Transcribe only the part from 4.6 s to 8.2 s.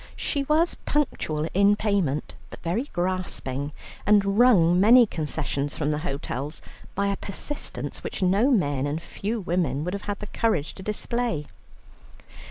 many concessions from the hotels by a persistence